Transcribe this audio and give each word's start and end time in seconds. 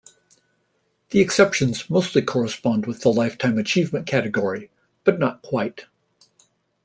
The 1.11 1.19
exceptions 1.19 1.87
mostly 1.87 2.23
correspond 2.23 2.87
with 2.87 3.01
the 3.01 3.13
lifetime 3.13 3.59
achievement 3.59 4.07
category, 4.07 4.71
but 5.03 5.19
not 5.19 5.43
quite. 5.43 5.85